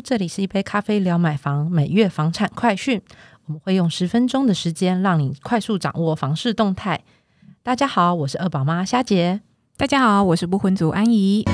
[0.00, 3.00] 这里是一杯咖啡聊买房，每月房产快讯。
[3.46, 7.02] 我们会用十分钟的时间，让你快速掌握房市动态。
[7.62, 9.40] 大家好，我是二宝妈虾姐。
[9.76, 11.44] 大家好，我是不婚族安怡。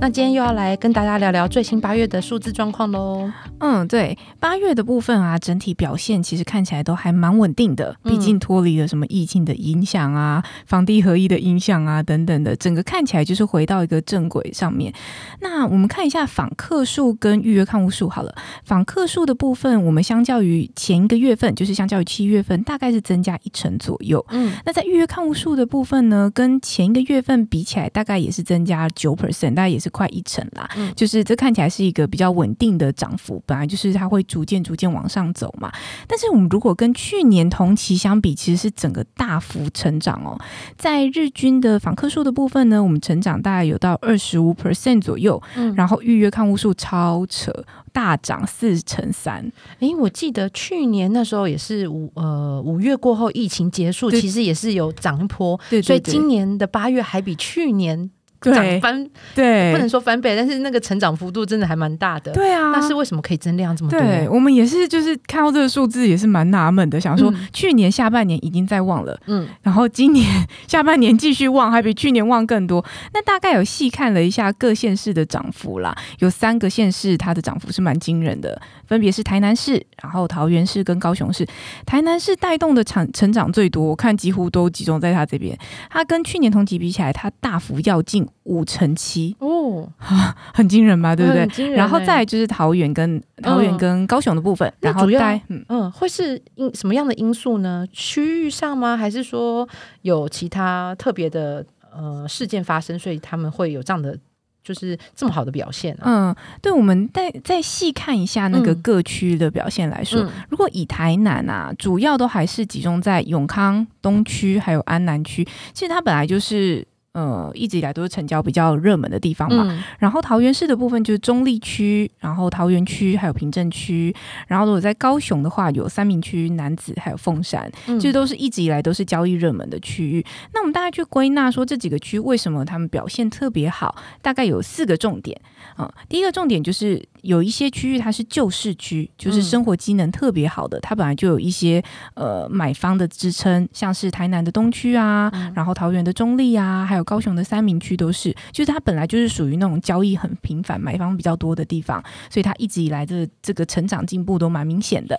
[0.00, 3.30] 那今天又要来跟大家聊聊最新八月的数字状况喽。
[3.60, 14.92] 嗯，对，八月的部分啊，整体表现其实看起来都还蛮稳定的，毕竟脱离了什么疫情的影响啊、房地合一的影响啊等等的，整个看起来就是回到一个正轨上面。
[15.40, 18.34] 那我们看一下访客数跟预约看屋数好了。
[18.64, 24.24] 访客数的部分，我们相较于前一个月份，就是相较于七月份，大概是增加一成左右。
[24.30, 29.88] 嗯，那在预约看屋数的部分呢，跟前一个月份比起来，大概也是增加九 percent，大概也是。
[29.90, 35.72] 快一成啦，嗯就是这看起来是一个比较稳定的涨幅，本来就是它会逐渐逐渐往上走嘛。
[36.06, 40.38] 但是我们如果跟去年同期相比，其实是整个大幅成长哦。
[40.76, 47.50] 在日均的访客数的部分呢，我们成长大概有到二十五 percent 左右，嗯，然后预约看屋数超扯，
[47.92, 49.50] 大涨四成三。
[49.78, 58.10] 诶，我记得去年那时候也是五呃五月过后疫情结束，其实也是有涨一波，对，所以今年的八月还比去年。
[58.40, 62.32] 涨翻对，不能说翻倍，但是那个成长幅度真的还蛮大的。
[62.32, 63.98] 对啊，那是为什么可以增量这么多？
[63.98, 72.84] 对我们也是，就是看到这个数字也是蛮纳闷的，想说去年下半年已经在旺了，嗯，然后今年下半年继续旺，还比去年旺更多。
[73.12, 81.44] 那大概有细看了一下各县市的涨幅啦，有三个县市它的涨幅是蛮惊人的，分别是台南市、然后桃园市跟高雄市。
[81.84, 85.58] 台南市带动的产成长最多，我看几乎都集中在它这边。
[85.90, 88.27] 它跟去年同期比起来，它大幅要进。
[88.44, 89.88] 五成七哦，
[90.54, 91.14] 很惊人吧？
[91.14, 91.70] 对不对？
[91.74, 97.86] 然后再就是桃园跟桃园跟高雄的部分，然后主要嗯会是因什么样的因素呢？
[97.92, 98.96] 区域上吗？
[98.96, 99.68] 还是说
[100.02, 104.18] 有其他特别的呃事件发生，所以他们会有这样的
[104.64, 105.96] 就是这么好的表现？
[106.02, 116.86] 嗯，对，我们再再细看一下那个各区的表现来说，如果以台南啊，主要都还是集中在永康东区还有安南区，其实它本来就是。
[117.18, 119.76] 呃，一直以来都是成交比较热门的地方嘛。
[119.98, 124.14] 然后桃园市的部分就是中立区，然后桃园区还有平镇区。
[124.46, 127.68] 然后如果在高雄的话，有三明区、南子还有凤山，
[128.00, 130.24] 这都是一直以来都是交易热门的区域。
[130.54, 135.36] 那我们大概去归纳说这几个区为什么他们表现特别好，大概有四个重点
[135.74, 135.92] 啊。
[136.08, 141.82] 第一个重点就是有一些区域它是旧市区，就是生活机能特别好的，它本来就有一些
[142.14, 155.16] 呃买方的支撑，像是台南的东区啊，然后桃园的中立啊，还有高雄的三明区都是，就是它本来就是属于那种交易很频繁、买方比较多的地方，所以它一直以来的这个成长进步都蛮明显的。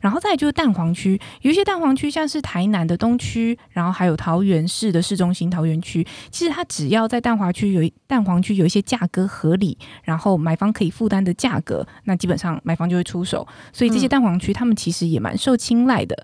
[0.00, 13.46] 然后再就是蛋黄区，有一些蛋黄区像是台南的东区，然后还有桃园市的市中心桃园区，其实它只要在蛋黄区有蛋黄区有一些价格合理，然后买方可以负担的价格，那基本上买方就会出手。
[13.74, 16.16] 所以这些蛋黄区他们其实也蛮受青睐的。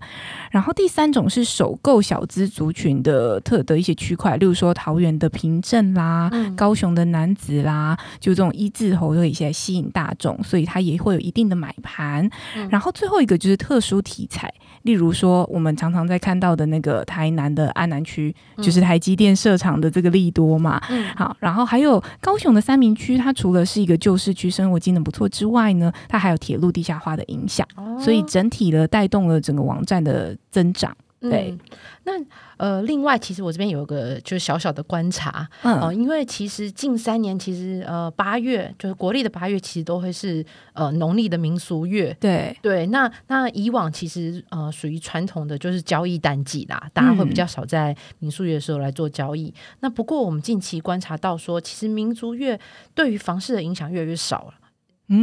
[0.50, 4.91] 然后第三种是首购小资族群的特的一些区块，例如说桃。
[4.98, 12.28] 园的平镇啦，高雄的男子啦，就这种一字头有一些吸引大众，所以它也会有一定的买盘。
[12.70, 20.80] 然后最后一个就是特殊题材，例如说我们常常在看到的那个台南的安南区，就是台积电设厂的这个利多嘛。
[21.16, 27.66] 好，然后还有高雄的三明区，它除了是一个旧市区，生活机能不错之外呢，它还有铁路地下化的影响，
[28.00, 30.94] 所以整体的带动了整个网站的增长。
[31.30, 31.56] 对，
[32.04, 32.12] 那
[32.56, 42.86] 呃，另外，其实我这边有一个就是小小的观察，嗯，因为其实近三年，其实呃，八月就是国历的八月，其实都会是呃农历的民俗月，对对。
[42.86, 49.52] 那那以往其实呃属于传统的就是交易淡季啦，大家会比较少在民俗月的时候来做交易。
[49.80, 52.58] 那不过我们近期观察到说，其实民族月
[52.94, 54.54] 对于房市的影响越来越少了。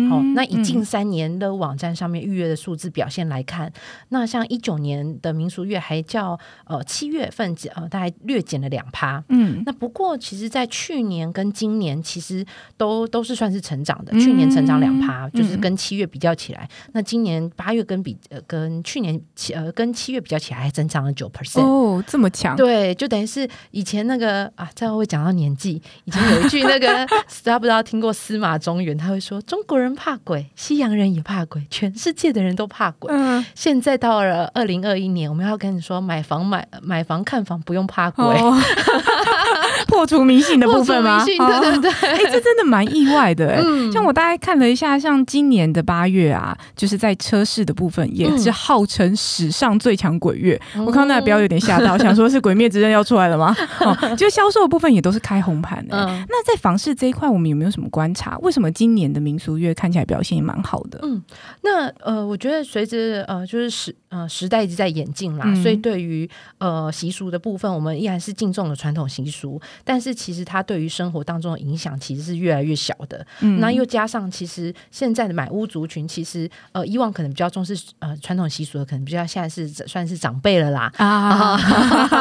[0.09, 3.71] 好，那以近三年的网站上面预约的数字表现来看，
[4.09, 12.45] 那像一九年的民俗月还叫呃七月份呃大概略减了两趴，嗯，那不过其实在去年跟今年其实
[12.77, 26.87] 都都是算是成长的，去年成长两趴，就是跟七月比较起来，那今年八月跟比呃跟去年七呃跟七月比较起来还增长了九 percent 哦，这么强，对，就等于是以前那个啊，这样会讲到年纪，以前有一句那个
[27.43, 29.79] 大家不知道听过司马中原，他会说中国。
[29.79, 33.09] 人怕鬼，西洋人也怕鬼，全世界的人都怕鬼。
[33.13, 38.25] 嗯，现在到了二零二一年，我们要跟你说，买房买买房看房不用怕鬼。
[39.87, 41.23] 破除迷信的部分吗？
[41.25, 43.63] 对对对，哎，这真的蛮意外的哎。
[43.91, 50.59] 像我大概看了一下，像今年的八月啊，就是在车市的部分也是号称史上最强鬼月。
[50.85, 53.55] 我看到那个标有点吓到，想说是《鬼灭之刃》要出来了吗？
[53.81, 55.97] 哦就销售的部分也都是开红盘的。
[56.27, 58.37] 那在房市这一块，我们有没有什么观察？
[58.39, 60.99] 为什么今年的民俗月看起来表现也蛮好的？
[61.03, 61.21] 嗯，
[61.61, 73.25] 那呃，我觉得随着呃，就是时呃时代一直在演进啦，所以对于呃习俗的部分，我们依然是敬重了传统习俗，但是其实它对于生活当中的影响其实是越来越小的。
[73.59, 80.91] 那又加上其实现在的买屋族群，其实呃以往可能比较重视呃传统习俗的，可能比较现在是算是长辈了啦。
[80.97, 81.57] 啊，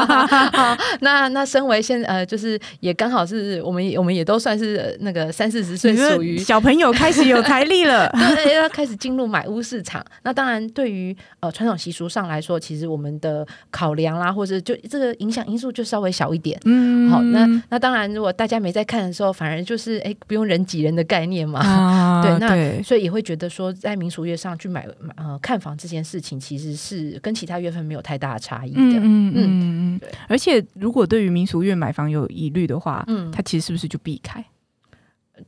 [1.01, 10.05] 那那身为现呃就是也刚好是我们我们也都算是那个三四十岁，属于小朋友开始有财力了， 对，要开始进入买屋市场。
[10.23, 16.57] 那当然对于呃传统习俗上来说，其实我们的考量啦，或者就这个影响因素就稍微小一点。
[16.65, 21.61] 嗯，好，那那当然如果大家没在看的时候，反而就是哎不用人挤人的概念嘛。
[21.61, 24.87] 啊， 对，那所以也会觉得说在民俗月上去买
[25.17, 28.79] 呃看房这件事情，其实是跟其他月份没有太大的差异的。
[28.79, 30.11] 嗯嗯嗯，对。
[30.29, 34.45] 而且如果对于民俗月买房有疑虑的话，嗯，他其实是不是就避开？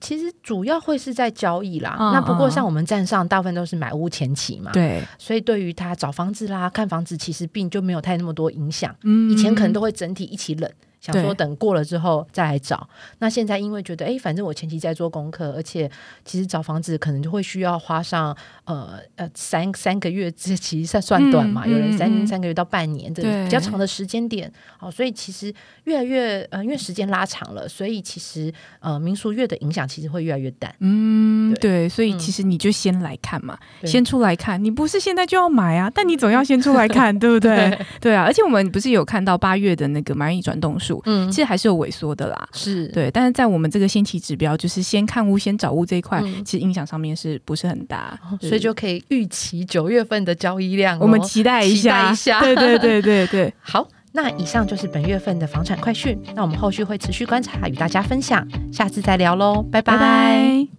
[0.00, 8.94] 其实主要会是在交易啦，那不过像我们站上大部分都是买屋前期嘛，对，所以对于他找房子啦、看房子，其实并就没有太那么多影响。
[9.02, 10.70] 嗯，以前可能都会整体一起冷。
[11.00, 12.88] 想说等过了之后再来找，
[13.19, 15.91] 那现在因为觉得哎，反正我前期在做功课，而且
[16.25, 25.52] 其实找房子可能就会需要花上呃呃三三个月，这其实算算短嘛，有人三三个月到半年这比较长的时间点，好，所以其实
[25.85, 30.75] 越来越呃，因为时间拉长了，所以其实呃民俗月的影响其实会越来越淡。
[30.81, 37.79] 嗯，对，所以其实你就先来看嘛，先出来看，你不是现在就要买啊，但你总要先出来看， 对不对？
[38.00, 38.14] 对。
[38.14, 41.02] 啊，而且我们不是有看到八月的那个蚂蚁转动数。
[41.06, 48.19] 嗯，其实还是有萎缩的啦，是对，但是在我们这个先期指标，就是先看屋、先找屋这一块，其实影响上面是不是很大？
[48.40, 53.52] 所以就可以预期九月份的交易量，我们期待一下，对对对对对。
[53.60, 60.70] 好，那以上就是本月份的房产快讯，那我们后续会持续观察，与大家分享，下次再聊喽，拜拜。